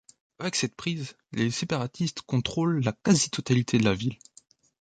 [0.39, 4.17] Avec cette prise, les séparatistes contrôlent la quasi totalité de la ville.